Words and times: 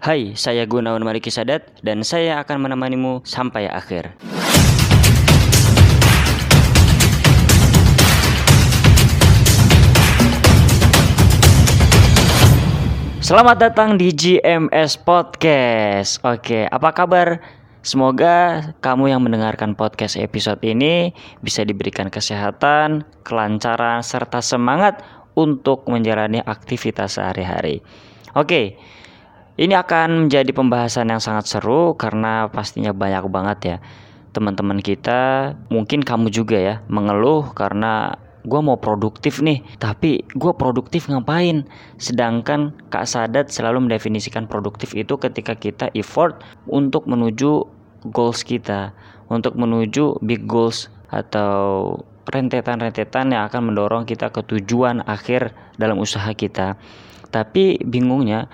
Hai, 0.00 0.32
saya 0.32 0.64
Gunawan 0.64 1.04
Mariki 1.04 1.28
Sadat 1.28 1.76
dan 1.84 2.00
saya 2.00 2.40
akan 2.40 2.64
menemanimu 2.64 3.20
sampai 3.20 3.68
akhir. 3.68 4.16
Selamat 13.20 13.60
datang 13.60 14.00
di 14.00 14.08
GMS 14.16 14.96
Podcast. 15.04 16.16
Oke, 16.24 16.64
apa 16.64 16.96
kabar? 16.96 17.44
Semoga 17.84 18.72
kamu 18.80 19.12
yang 19.12 19.20
mendengarkan 19.20 19.76
podcast 19.76 20.16
episode 20.16 20.64
ini 20.64 21.12
bisa 21.44 21.60
diberikan 21.60 22.08
kesehatan, 22.08 23.04
kelancaran, 23.20 24.00
serta 24.00 24.40
semangat 24.40 25.04
untuk 25.36 25.84
menjalani 25.92 26.40
aktivitas 26.40 27.20
sehari-hari. 27.20 27.84
Oke, 28.32 28.80
ini 29.60 29.76
akan 29.76 30.26
menjadi 30.26 30.48
pembahasan 30.56 31.12
yang 31.12 31.20
sangat 31.20 31.44
seru 31.44 31.92
karena 31.92 32.48
pastinya 32.48 32.96
banyak 32.96 33.28
banget 33.28 33.58
ya 33.60 33.76
teman-teman 34.30 34.78
kita, 34.78 35.52
mungkin 35.68 36.00
kamu 36.06 36.30
juga 36.30 36.56
ya 36.56 36.74
mengeluh 36.86 37.50
karena 37.52 38.14
gue 38.46 38.60
mau 38.62 38.80
produktif 38.80 39.44
nih, 39.44 39.60
tapi 39.76 40.24
gue 40.32 40.52
produktif 40.56 41.12
ngapain? 41.12 41.68
Sedangkan 42.00 42.72
Kak 42.88 43.04
Sadat 43.04 43.52
selalu 43.52 43.84
mendefinisikan 43.84 44.48
produktif 44.48 44.96
itu 44.96 45.20
ketika 45.20 45.52
kita 45.52 45.92
effort 45.92 46.40
untuk 46.64 47.04
menuju 47.04 47.68
goals 48.08 48.40
kita, 48.46 48.96
untuk 49.28 49.58
menuju 49.60 50.24
big 50.24 50.48
goals 50.48 50.88
atau 51.12 51.98
rentetan-rentetan 52.30 53.34
yang 53.34 53.50
akan 53.50 53.74
mendorong 53.74 54.06
kita 54.06 54.30
ke 54.30 54.40
tujuan 54.46 55.04
akhir 55.04 55.52
dalam 55.76 55.98
usaha 56.00 56.30
kita. 56.32 56.78
Tapi 57.28 57.82
bingungnya 57.82 58.48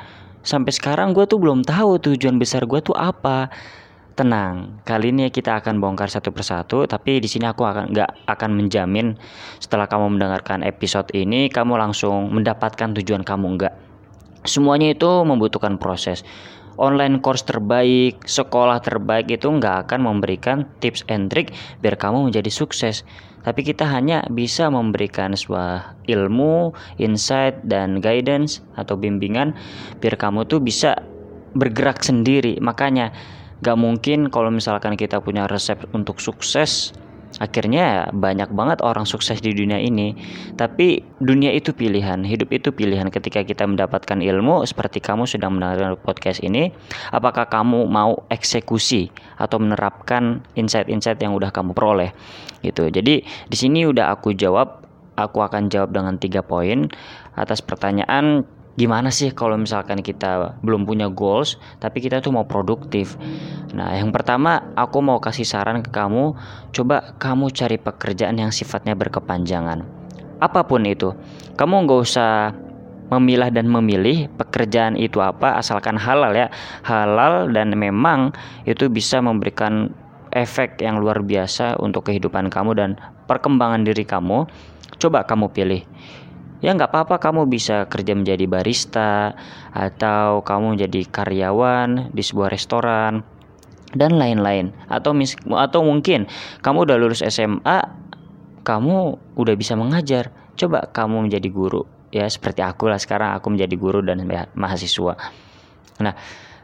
sampai 0.47 0.71
sekarang 0.71 1.11
gue 1.11 1.27
tuh 1.27 1.43
belum 1.43 1.67
tahu 1.67 1.99
tujuan 1.99 2.39
besar 2.39 2.65
gue 2.71 2.79
tuh 2.79 2.95
apa. 2.95 3.51
Tenang 4.17 4.81
kali 4.89 5.13
ini 5.13 5.29
kita 5.29 5.61
akan 5.61 5.77
bongkar 5.77 6.09
satu 6.09 6.33
persatu 6.33 6.89
tapi 6.89 7.21
di 7.21 7.29
sini 7.29 7.45
aku 7.45 7.69
akan 7.69 7.93
nggak 7.93 8.25
akan 8.25 8.51
menjamin 8.57 9.13
setelah 9.61 9.85
kamu 9.85 10.17
mendengarkan 10.17 10.65
episode 10.65 11.13
ini 11.13 11.53
kamu 11.53 11.77
langsung 11.77 12.33
mendapatkan 12.33 12.97
tujuan 12.97 13.21
kamu 13.21 13.61
nggak. 13.61 13.75
Semuanya 14.49 14.97
itu 14.97 15.11
membutuhkan 15.27 15.77
proses. 15.77 16.25
Online 16.81 17.21
course 17.21 17.45
terbaik, 17.45 18.25
sekolah 18.25 18.81
terbaik 18.81 19.29
itu 19.29 19.49
nggak 19.49 19.89
akan 19.89 20.01
memberikan 20.09 20.65
tips 20.81 21.05
and 21.13 21.29
trick 21.29 21.53
biar 21.85 22.01
kamu 22.01 22.33
menjadi 22.33 22.49
sukses. 22.49 23.05
Tapi 23.47 23.63
kita 23.63 23.87
hanya 23.87 24.27
bisa 24.27 24.67
memberikan 24.67 25.31
sebuah 25.31 26.03
ilmu, 26.11 26.75
insight, 26.99 27.63
dan 27.63 28.03
guidance 28.03 28.59
atau 28.75 28.99
bimbingan 28.99 29.55
biar 30.03 30.19
kamu 30.19 30.51
tuh 30.51 30.59
bisa 30.59 30.99
bergerak 31.55 32.03
sendiri. 32.03 32.59
Makanya 32.59 33.15
gak 33.63 33.79
mungkin 33.79 34.35
kalau 34.35 34.51
misalkan 34.51 34.99
kita 34.99 35.23
punya 35.23 35.47
resep 35.47 35.79
untuk 35.95 36.19
sukses 36.19 36.91
akhirnya 37.37 38.09
banyak 38.13 38.53
banget 38.53 38.81
orang 38.81 39.05
sukses 39.05 39.41
di 39.45 39.53
dunia 39.53 39.77
ini. 39.77 40.17
Tapi 40.57 41.05
dunia 41.21 41.53
itu 41.53 41.77
pilihan 41.77 42.25
hidup 42.25 42.53
itu 42.53 42.73
pilihan. 42.73 43.09
Ketika 43.13 43.45
kita 43.45 43.69
mendapatkan 43.69 44.19
ilmu 44.21 44.65
seperti 44.65 45.01
kamu 45.05 45.29
sedang 45.29 45.57
mendengarkan 45.57 46.01
podcast 46.01 46.41
ini 46.41 46.73
apakah 47.13 47.49
kamu 47.49 47.85
mau 47.89 48.25
eksekusi 48.33 49.13
atau 49.37 49.61
menerapkan 49.61 50.45
insight-insight 50.57 51.21
yang 51.21 51.37
udah 51.37 51.53
kamu 51.53 51.77
peroleh? 51.77 52.11
Gitu. 52.65 52.89
Jadi 52.89 53.23
di 53.25 53.57
sini 53.57 53.85
udah 53.85 54.17
aku 54.17 54.33
jawab 54.33 54.87
aku 55.17 55.41
akan 55.41 55.73
jawab 55.73 55.93
dengan 55.93 56.17
tiga 56.21 56.45
poin. 56.45 56.89
Atas 57.37 57.61
pertanyaan 57.61 58.49
gimana 58.77 59.09
sih 59.09 59.33
kalau 59.33 59.57
misalkan 59.57 60.05
kita 60.05 60.61
belum 60.61 60.85
punya 60.85 61.09
goals 61.09 61.57
tapi 61.81 62.05
kita 62.05 62.21
tuh 62.21 62.33
mau 62.33 62.45
produktif? 62.45 63.17
Nah 63.73 63.97
yang 63.97 64.13
pertama 64.13 64.73
aku 64.77 65.01
mau 65.01 65.19
kasih 65.19 65.49
saran 65.49 65.81
ke 65.81 65.91
kamu. 65.91 66.37
Coba 66.71 67.17
kamu 67.17 67.51
cari 67.51 67.81
pekerjaan 67.81 68.37
yang 68.37 68.53
sifatnya 68.53 68.93
berkepanjangan. 68.93 69.83
Apa 70.39 70.69
pun 70.69 70.85
itu 70.85 71.17
kamu 71.57 71.89
nggak 71.89 72.01
usah 72.05 72.53
memilah 73.07 73.49
dan 73.55 73.71
memilih 73.71 74.27
pekerjaan 74.35 74.99
itu 74.99 75.19
apa 75.25 75.57
asalkan 75.57 75.97
halal 75.97 76.37
ya. 76.37 76.53
Halal 76.85 77.51
dan 77.51 77.73
memang 77.73 78.37
itu 78.69 78.93
bisa 78.93 79.25
memberikan 79.25 79.91
efek 80.37 80.85
yang 80.85 81.01
luar 81.01 81.25
biasa 81.25 81.81
untuk 81.81 82.13
kehidupan 82.13 82.53
kamu 82.53 82.77
dan 82.77 82.91
perkembangan 83.25 83.89
diri 83.89 84.05
kamu. 84.05 84.45
Coba 84.97 85.25
kamu 85.25 85.53
pilih 85.53 85.83
ya 86.67 86.75
nggak 86.75 86.91
apa-apa 86.91 87.23
kamu 87.23 87.47
bisa 87.47 87.87
kerja 87.87 88.19
menjadi 88.19 88.51
barista 88.51 89.39
atau 89.71 90.43
kamu 90.43 90.75
menjadi 90.75 91.07
karyawan 91.07 92.11
di 92.11 92.23
sebuah 92.27 92.51
restoran 92.51 93.23
dan 93.95 94.19
lain-lain. 94.19 94.75
Atau 94.91 95.15
mis 95.15 95.39
atau 95.47 95.87
mungkin 95.87 96.27
kamu 96.67 96.91
udah 96.91 96.97
lulus 96.99 97.23
SMA 97.23 97.87
kamu 98.67 99.15
udah 99.39 99.55
bisa 99.55 99.79
mengajar. 99.79 100.35
Coba 100.59 100.91
kamu 100.91 101.31
menjadi 101.31 101.47
guru. 101.55 101.87
Ya 102.11 102.27
seperti 102.27 102.67
aku 102.67 102.91
lah 102.91 102.99
sekarang 102.99 103.39
aku 103.39 103.55
menjadi 103.55 103.79
guru 103.79 104.03
dan 104.03 104.27
mahasiswa. 104.59 105.15
Nah 106.03 106.15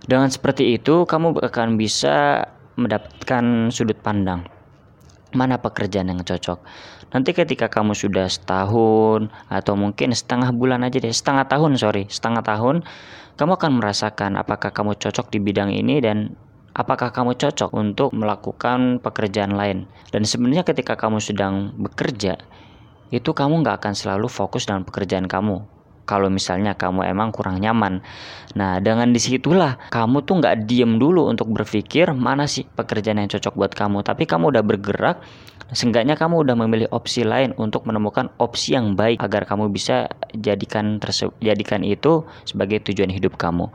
dengan 0.02 0.26
seperti 0.34 0.82
itu 0.82 1.06
kamu 1.06 1.38
akan 1.38 1.78
bisa 1.78 2.42
mendapatkan 2.74 3.70
sudut 3.70 4.02
pandang 4.02 4.50
mana 5.32 5.58
pekerjaan 5.60 6.08
yang 6.12 6.20
cocok. 6.20 6.60
Nanti 7.12 7.30
ketika 7.36 7.68
kamu 7.68 7.92
sudah 7.92 8.28
setahun 8.28 9.28
atau 9.48 9.74
mungkin 9.76 10.12
setengah 10.16 10.52
bulan 10.52 10.84
aja 10.84 11.00
deh, 11.00 11.12
setengah 11.12 11.48
tahun 11.48 11.76
sorry, 11.76 12.08
setengah 12.08 12.44
tahun, 12.44 12.84
kamu 13.36 13.52
akan 13.56 13.72
merasakan 13.80 14.40
apakah 14.40 14.72
kamu 14.72 14.96
cocok 14.96 15.32
di 15.32 15.38
bidang 15.40 15.72
ini 15.72 16.00
dan 16.04 16.36
apakah 16.76 17.12
kamu 17.12 17.36
cocok 17.36 17.72
untuk 17.72 18.12
melakukan 18.12 19.00
pekerjaan 19.00 19.56
lain. 19.56 19.88
Dan 20.12 20.24
sebenarnya 20.24 20.64
ketika 20.64 20.96
kamu 20.96 21.20
sedang 21.20 21.72
bekerja, 21.76 22.36
itu 23.12 23.30
kamu 23.32 23.60
nggak 23.60 23.84
akan 23.84 23.94
selalu 23.96 24.28
fokus 24.28 24.64
dalam 24.64 24.84
pekerjaan 24.88 25.28
kamu 25.28 25.71
kalau 26.02 26.28
misalnya 26.28 26.74
kamu 26.74 27.06
emang 27.06 27.30
kurang 27.30 27.62
nyaman. 27.62 28.02
Nah, 28.58 28.82
dengan 28.82 29.10
di 29.14 29.20
situlah 29.22 29.78
kamu 29.88 30.26
tuh 30.26 30.42
nggak 30.42 30.66
diem 30.66 30.98
dulu 30.98 31.30
untuk 31.30 31.48
berpikir 31.54 32.10
mana 32.12 32.44
sih 32.50 32.66
pekerjaan 32.66 33.22
yang 33.22 33.30
cocok 33.30 33.54
buat 33.54 33.72
kamu, 33.72 34.04
tapi 34.04 34.26
kamu 34.26 34.52
udah 34.52 34.64
bergerak. 34.64 35.22
Seenggaknya 35.72 36.20
kamu 36.20 36.44
udah 36.44 36.52
memilih 36.52 36.88
opsi 36.92 37.24
lain 37.24 37.56
untuk 37.56 37.88
menemukan 37.88 38.28
opsi 38.36 38.76
yang 38.76 38.92
baik 38.92 39.24
agar 39.24 39.48
kamu 39.48 39.72
bisa 39.72 40.04
jadikan 40.36 41.00
jadikan 41.40 41.80
itu 41.80 42.28
sebagai 42.44 42.84
tujuan 42.92 43.08
hidup 43.08 43.40
kamu. 43.40 43.72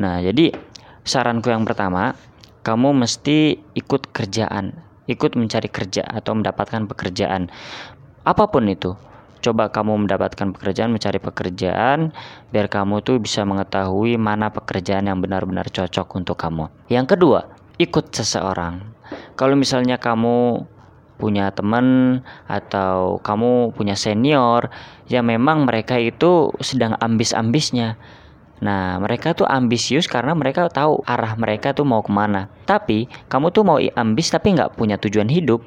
Nah, 0.00 0.24
jadi 0.24 0.56
saranku 1.04 1.52
yang 1.52 1.68
pertama, 1.68 2.16
kamu 2.64 3.04
mesti 3.04 3.62
ikut 3.76 4.16
kerjaan, 4.16 4.80
ikut 5.06 5.36
mencari 5.36 5.68
kerja 5.68 6.08
atau 6.08 6.34
mendapatkan 6.34 6.88
pekerjaan. 6.88 7.52
Apa 8.24 8.48
pun 8.48 8.66
itu, 8.66 8.96
coba 9.40 9.70
kamu 9.70 10.06
mendapatkan 10.06 10.52
pekerjaan, 10.56 10.92
mencari 10.92 11.18
pekerjaan, 11.18 12.12
biar 12.50 12.66
kamu 12.66 13.02
tuh 13.02 13.20
bisa 13.20 13.42
mengetahui 13.46 14.16
mana 14.16 14.50
pekerjaan 14.50 15.06
yang 15.08 15.18
benar-benar 15.20 15.68
cocok 15.70 16.06
untuk 16.16 16.36
kamu. 16.36 16.68
Yang 16.88 17.16
kedua, 17.16 17.40
ikut 17.76 18.12
seseorang. 18.12 18.82
Kalau 19.38 19.54
misalnya 19.54 20.00
kamu 20.00 20.66
punya 21.16 21.48
teman 21.52 22.20
atau 22.44 23.16
kamu 23.24 23.72
punya 23.72 23.96
senior, 23.96 24.68
ya 25.08 25.24
memang 25.24 25.64
mereka 25.64 25.96
itu 25.96 26.52
sedang 26.60 26.96
ambis-ambisnya. 27.00 27.96
Nah, 28.56 28.96
mereka 28.96 29.36
tuh 29.36 29.44
ambisius 29.44 30.08
karena 30.08 30.32
mereka 30.32 30.68
tahu 30.72 31.04
arah 31.04 31.36
mereka 31.36 31.76
tuh 31.76 31.84
mau 31.84 32.00
ke 32.00 32.12
mana. 32.12 32.48
Tapi, 32.64 33.08
kamu 33.28 33.52
tuh 33.52 33.64
mau 33.64 33.76
ambis 33.76 34.32
tapi 34.32 34.56
nggak 34.56 34.80
punya 34.80 34.96
tujuan 34.96 35.28
hidup. 35.28 35.60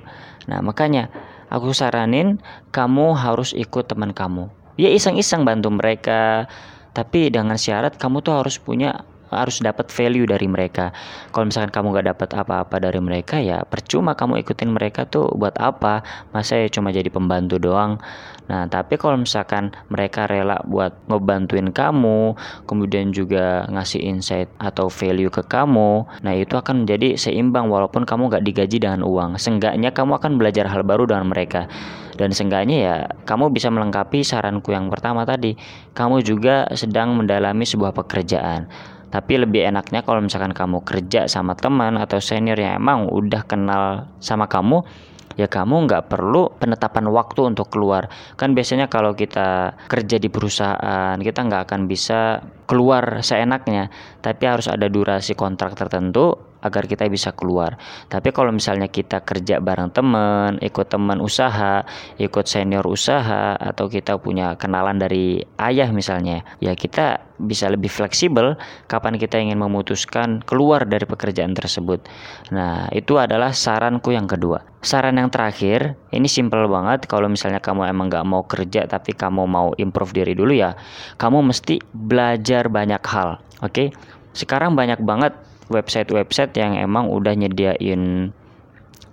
Nah, 0.50 0.66
makanya 0.66 1.14
aku 1.50 1.74
saranin 1.74 2.38
kamu 2.70 3.18
harus 3.18 3.52
ikut 3.58 3.90
teman 3.90 4.14
kamu. 4.14 4.48
Ya 4.80 4.88
iseng-iseng 4.94 5.44
bantu 5.44 5.74
mereka, 5.76 6.48
tapi 6.96 7.28
dengan 7.28 7.60
syarat 7.60 8.00
kamu 8.00 8.24
tuh 8.24 8.40
harus 8.40 8.56
punya 8.62 9.04
harus 9.32 9.62
dapat 9.62 9.90
value 9.94 10.26
dari 10.26 10.46
mereka. 10.50 10.92
Kalau 11.32 11.50
misalkan 11.50 11.72
kamu 11.72 11.88
gak 12.02 12.08
dapat 12.18 12.30
apa-apa 12.36 12.76
dari 12.82 13.00
mereka 13.02 13.42
ya 13.42 13.64
percuma 13.64 14.18
kamu 14.18 14.42
ikutin 14.44 14.70
mereka 14.74 15.06
tuh 15.06 15.32
buat 15.34 15.56
apa? 15.62 16.02
Masa 16.34 16.60
ya 16.60 16.68
cuma 16.70 16.90
jadi 16.90 17.08
pembantu 17.08 17.62
doang. 17.62 18.02
Nah, 18.50 18.66
tapi 18.66 18.98
kalau 18.98 19.22
misalkan 19.22 19.70
mereka 19.94 20.26
rela 20.26 20.58
buat 20.66 20.98
ngebantuin 21.06 21.70
kamu, 21.70 22.34
kemudian 22.66 23.14
juga 23.14 23.70
ngasih 23.70 24.02
insight 24.02 24.50
atau 24.58 24.90
value 24.90 25.30
ke 25.30 25.46
kamu, 25.46 26.10
nah 26.26 26.34
itu 26.34 26.58
akan 26.58 26.84
menjadi 26.84 27.14
seimbang 27.14 27.70
walaupun 27.70 28.10
kamu 28.10 28.34
gak 28.34 28.42
digaji 28.42 28.82
dengan 28.82 29.06
uang. 29.06 29.38
Seenggaknya 29.38 29.94
kamu 29.94 30.18
akan 30.18 30.42
belajar 30.42 30.66
hal 30.66 30.82
baru 30.82 31.06
dengan 31.06 31.30
mereka. 31.30 31.70
Dan 32.18 32.36
seenggaknya 32.36 32.78
ya 32.84 32.96
kamu 33.24 33.54
bisa 33.54 33.72
melengkapi 33.72 34.28
saranku 34.28 34.76
yang 34.76 34.92
pertama 34.92 35.24
tadi. 35.24 35.56
Kamu 35.96 36.20
juga 36.20 36.68
sedang 36.76 37.16
mendalami 37.16 37.64
sebuah 37.64 37.96
pekerjaan. 37.96 38.68
Tapi 39.10 39.42
lebih 39.42 39.66
enaknya 39.66 40.06
kalau 40.06 40.22
misalkan 40.22 40.54
kamu 40.54 40.86
kerja 40.86 41.26
sama 41.26 41.58
teman 41.58 41.98
atau 41.98 42.22
senior 42.22 42.58
yang 42.62 42.78
emang 42.78 43.10
udah 43.10 43.42
kenal 43.50 44.06
sama 44.22 44.46
kamu, 44.46 44.86
ya 45.34 45.50
kamu 45.50 45.90
nggak 45.90 46.14
perlu 46.14 46.54
penetapan 46.62 47.10
waktu 47.10 47.50
untuk 47.50 47.74
keluar. 47.74 48.12
Kan 48.38 48.54
biasanya 48.54 48.86
kalau 48.86 49.18
kita 49.18 49.74
kerja 49.90 50.22
di 50.22 50.30
perusahaan, 50.30 51.18
kita 51.18 51.40
nggak 51.42 51.62
akan 51.66 51.82
bisa 51.88 52.44
keluar 52.70 53.26
seenaknya, 53.26 53.90
tapi 54.22 54.46
harus 54.46 54.70
ada 54.70 54.86
durasi 54.86 55.34
kontrak 55.34 55.74
tertentu 55.74 56.49
agar 56.60 56.86
kita 56.86 57.08
bisa 57.08 57.32
keluar. 57.36 57.80
Tapi 58.08 58.30
kalau 58.36 58.52
misalnya 58.52 58.92
kita 58.92 59.24
kerja 59.24 59.60
bareng 59.64 59.92
teman, 59.92 60.60
ikut 60.60 60.88
teman 60.88 61.20
usaha, 61.24 61.84
ikut 62.20 62.46
senior 62.46 62.86
usaha, 62.88 63.56
atau 63.56 63.88
kita 63.88 64.20
punya 64.20 64.56
kenalan 64.60 65.00
dari 65.00 65.44
ayah 65.60 65.90
misalnya, 65.92 66.44
ya 66.60 66.76
kita 66.76 67.30
bisa 67.40 67.72
lebih 67.72 67.88
fleksibel 67.88 68.60
kapan 68.92 69.16
kita 69.16 69.40
ingin 69.40 69.56
memutuskan 69.56 70.44
keluar 70.44 70.84
dari 70.84 71.08
pekerjaan 71.08 71.56
tersebut. 71.56 72.04
Nah, 72.52 72.92
itu 72.92 73.16
adalah 73.16 73.56
saranku 73.56 74.12
yang 74.12 74.28
kedua. 74.28 74.60
Saran 74.84 75.20
yang 75.20 75.32
terakhir, 75.32 75.96
ini 76.12 76.28
simple 76.28 76.68
banget. 76.68 77.08
Kalau 77.08 77.32
misalnya 77.32 77.64
kamu 77.64 77.88
emang 77.88 78.12
gak 78.12 78.28
mau 78.28 78.44
kerja 78.44 78.88
tapi 78.88 79.16
kamu 79.16 79.48
mau 79.48 79.72
improve 79.80 80.12
diri 80.12 80.36
dulu 80.36 80.52
ya, 80.52 80.76
kamu 81.16 81.52
mesti 81.52 81.80
belajar 81.96 82.68
banyak 82.68 83.04
hal. 83.08 83.40
Oke, 83.60 83.72
okay? 83.72 83.88
sekarang 84.36 84.76
banyak 84.76 85.00
banget 85.04 85.36
website-website 85.70 86.54
yang 86.58 86.76
emang 86.76 87.08
udah 87.08 87.34
nyediain 87.38 88.34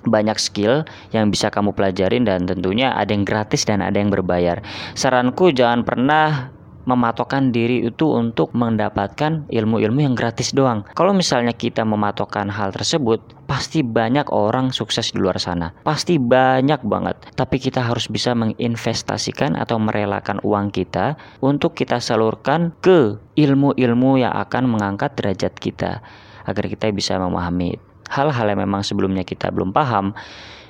banyak 0.06 0.38
skill 0.38 0.86
yang 1.10 1.28
bisa 1.34 1.50
kamu 1.50 1.74
pelajarin 1.74 2.24
dan 2.24 2.46
tentunya 2.46 2.94
ada 2.94 3.10
yang 3.10 3.26
gratis 3.26 3.66
dan 3.66 3.82
ada 3.82 3.98
yang 3.98 4.08
berbayar. 4.08 4.62
Saranku 4.94 5.50
jangan 5.50 5.82
pernah 5.82 6.55
mematokkan 6.86 7.50
diri 7.50 7.82
itu 7.84 8.06
untuk 8.14 8.54
mendapatkan 8.54 9.50
ilmu-ilmu 9.50 10.00
yang 10.06 10.14
gratis 10.14 10.54
doang. 10.54 10.86
Kalau 10.94 11.10
misalnya 11.12 11.52
kita 11.52 11.82
mematokkan 11.82 12.46
hal 12.48 12.70
tersebut, 12.70 13.20
pasti 13.50 13.82
banyak 13.82 14.30
orang 14.30 14.70
sukses 14.70 15.10
di 15.10 15.18
luar 15.18 15.42
sana. 15.42 15.74
Pasti 15.82 16.16
banyak 16.16 16.86
banget. 16.86 17.18
Tapi 17.34 17.58
kita 17.58 17.82
harus 17.82 18.06
bisa 18.06 18.32
menginvestasikan 18.38 19.58
atau 19.58 19.82
merelakan 19.82 20.38
uang 20.46 20.70
kita 20.70 21.18
untuk 21.42 21.74
kita 21.74 21.98
salurkan 21.98 22.72
ke 22.78 23.18
ilmu-ilmu 23.34 24.22
yang 24.22 24.32
akan 24.32 24.70
mengangkat 24.70 25.18
derajat 25.18 25.58
kita 25.58 26.00
agar 26.46 26.64
kita 26.70 26.88
bisa 26.94 27.18
memahami 27.18 27.74
hal-hal 28.06 28.46
yang 28.46 28.62
memang 28.62 28.86
sebelumnya 28.86 29.26
kita 29.26 29.50
belum 29.50 29.74
paham 29.74 30.14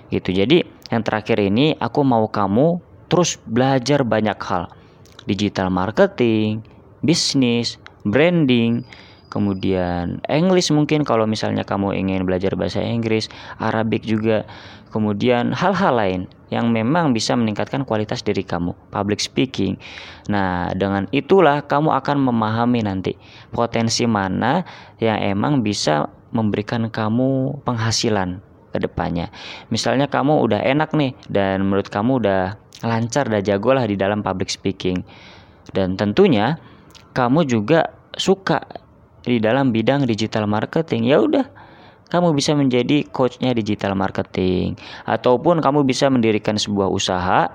gitu. 0.08 0.32
Jadi 0.32 0.64
yang 0.88 1.02
terakhir 1.04 1.36
ini 1.42 1.76
aku 1.76 2.00
mau 2.00 2.24
kamu 2.32 2.80
terus 3.06 3.38
belajar 3.44 4.02
banyak 4.02 4.38
hal. 4.40 4.72
Digital 5.26 5.68
marketing, 5.68 6.62
bisnis, 7.02 7.76
branding, 8.06 8.86
kemudian 9.28 10.22
English 10.30 10.70
mungkin 10.70 11.02
kalau 11.02 11.26
misalnya 11.26 11.66
kamu 11.66 11.92
ingin 11.98 12.22
belajar 12.24 12.54
bahasa 12.54 12.80
Inggris, 12.80 13.26
Arabik 13.58 14.06
juga, 14.06 14.46
kemudian 14.94 15.50
hal-hal 15.52 15.94
lain 15.98 16.22
yang 16.54 16.70
memang 16.70 17.10
bisa 17.10 17.34
meningkatkan 17.34 17.82
kualitas 17.82 18.22
diri 18.22 18.46
kamu, 18.46 18.70
public 18.94 19.18
speaking. 19.18 19.74
Nah, 20.30 20.70
dengan 20.78 21.10
itulah 21.10 21.66
kamu 21.66 21.90
akan 21.90 22.22
memahami 22.22 22.86
nanti 22.86 23.18
potensi 23.50 24.06
mana 24.06 24.62
yang 25.02 25.18
emang 25.18 25.66
bisa 25.66 26.06
memberikan 26.30 26.86
kamu 26.86 27.60
penghasilan 27.66 28.45
ke 28.76 28.84
depannya. 28.84 29.32
Misalnya 29.72 30.12
kamu 30.12 30.44
udah 30.44 30.60
enak 30.60 30.92
nih 30.92 31.16
dan 31.32 31.64
menurut 31.64 31.88
kamu 31.88 32.20
udah 32.20 32.60
lancar 32.84 33.24
dan 33.32 33.40
jago 33.40 33.72
lah 33.72 33.88
di 33.88 33.96
dalam 33.96 34.20
public 34.20 34.52
speaking. 34.52 35.00
Dan 35.72 35.96
tentunya 35.96 36.60
kamu 37.16 37.48
juga 37.48 37.88
suka 38.12 38.60
di 39.24 39.40
dalam 39.40 39.72
bidang 39.72 40.04
digital 40.04 40.44
marketing. 40.44 41.08
Ya 41.08 41.18
udah, 41.24 41.48
kamu 42.12 42.36
bisa 42.36 42.54
menjadi 42.54 43.02
coachnya 43.10 43.50
digital 43.56 43.98
marketing 43.98 44.78
ataupun 45.08 45.58
kamu 45.58 45.82
bisa 45.82 46.06
mendirikan 46.06 46.54
sebuah 46.54 46.86
usaha 46.86 47.50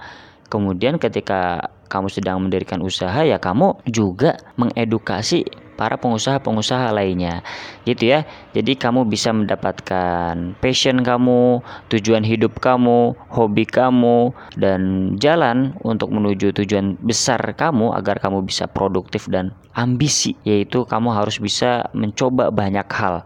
kemudian 0.52 1.00
ketika 1.00 1.72
kamu 1.88 2.12
sedang 2.12 2.44
mendirikan 2.44 2.84
usaha 2.84 3.24
ya 3.24 3.40
kamu 3.40 3.80
juga 3.88 4.36
mengedukasi 4.60 5.48
para 5.82 5.98
pengusaha-pengusaha 5.98 6.94
lainnya. 6.94 7.42
Gitu 7.90 8.14
ya. 8.14 8.30
Jadi 8.54 8.78
kamu 8.78 9.10
bisa 9.10 9.34
mendapatkan 9.34 10.54
passion 10.62 11.02
kamu 11.02 11.66
tujuan 11.90 12.22
hidup 12.22 12.62
kamu 12.62 13.18
hobi 13.34 13.66
kamu 13.66 14.30
dan 14.62 15.14
jalan 15.18 15.74
untuk 15.82 16.14
menuju 16.14 16.54
tujuan 16.62 17.02
besar 17.02 17.42
kamu 17.58 17.98
agar 17.98 18.22
kamu 18.22 18.46
bisa 18.46 18.70
produktif 18.70 19.26
dan 19.26 19.58
ambisi 19.74 20.38
yaitu 20.46 20.86
kamu 20.86 21.10
harus 21.10 21.42
bisa 21.42 21.90
mencoba 21.98 22.54
banyak 22.54 22.86
hal. 22.94 23.26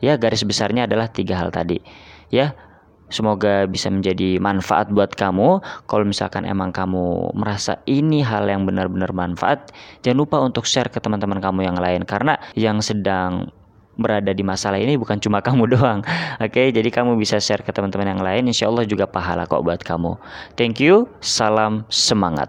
Ya 0.00 0.16
garis 0.16 0.48
besarnya 0.48 0.88
adalah 0.88 1.12
tiga 1.12 1.36
hal 1.36 1.52
tadi. 1.52 1.84
Ya 2.32 2.56
Semoga 3.06 3.70
bisa 3.70 3.86
menjadi 3.86 4.42
manfaat 4.42 4.90
buat 4.90 5.14
kamu. 5.14 5.62
Kalau 5.86 6.04
misalkan 6.04 6.42
emang 6.42 6.74
kamu 6.74 7.34
merasa 7.38 7.78
ini 7.86 8.22
hal 8.26 8.50
yang 8.50 8.66
benar-benar 8.66 9.14
manfaat, 9.14 9.70
jangan 10.02 10.18
lupa 10.18 10.36
untuk 10.42 10.66
share 10.66 10.90
ke 10.90 10.98
teman-teman 10.98 11.38
kamu 11.38 11.66
yang 11.66 11.78
lain 11.78 12.02
karena 12.02 12.34
yang 12.58 12.82
sedang 12.82 13.50
berada 13.96 14.30
di 14.30 14.44
masalah 14.44 14.76
ini 14.76 14.94
bukan 15.00 15.18
cuma 15.18 15.40
kamu 15.46 15.72
doang. 15.72 16.04
Oke, 16.38 16.70
jadi 16.70 16.88
kamu 16.92 17.16
bisa 17.16 17.40
share 17.40 17.64
ke 17.64 17.72
teman-teman 17.72 18.12
yang 18.16 18.22
lain. 18.22 18.46
Insya 18.46 18.68
Allah 18.68 18.84
juga 18.84 19.08
pahala 19.08 19.48
kok 19.48 19.64
buat 19.64 19.80
kamu. 19.82 20.20
Thank 20.54 20.84
you. 20.84 21.08
Salam 21.24 21.88
semangat. 21.88 22.44